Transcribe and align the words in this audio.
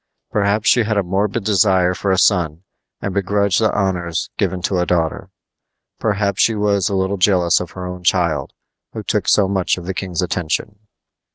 Perhaps 0.31 0.67
she 0.67 0.81
had 0.81 0.97
a 0.97 1.03
morbid 1.03 1.43
desire 1.43 1.93
for 1.93 2.09
a 2.09 2.17
son 2.17 2.63
and 3.01 3.13
begrudged 3.13 3.61
the 3.61 3.71
honors 3.71 4.31
given 4.35 4.59
to 4.63 4.79
a 4.79 4.85
daughter. 4.87 5.29
Perhaps 5.99 6.41
she 6.41 6.55
was 6.55 6.89
a 6.89 6.95
little 6.95 7.17
jealous 7.17 7.59
of 7.59 7.73
her 7.73 7.85
own 7.85 8.03
child, 8.03 8.51
who 8.93 9.03
took 9.03 9.27
so 9.29 9.47
much 9.47 9.77
of 9.77 9.85
the 9.85 9.93
king's 9.93 10.23
attention. 10.23 10.79